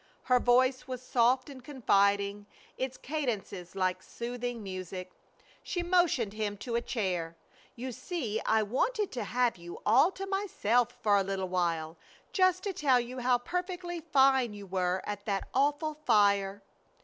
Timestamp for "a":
6.75-6.81, 11.17-11.23